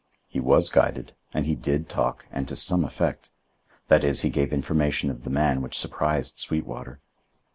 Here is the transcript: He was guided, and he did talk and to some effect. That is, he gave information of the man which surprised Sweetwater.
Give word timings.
He 0.27 0.39
was 0.39 0.71
guided, 0.71 1.13
and 1.31 1.45
he 1.45 1.53
did 1.53 1.87
talk 1.87 2.25
and 2.31 2.47
to 2.47 2.55
some 2.55 2.83
effect. 2.83 3.29
That 3.87 4.03
is, 4.03 4.21
he 4.21 4.31
gave 4.31 4.51
information 4.51 5.11
of 5.11 5.25
the 5.25 5.29
man 5.29 5.61
which 5.61 5.77
surprised 5.77 6.39
Sweetwater. 6.39 7.01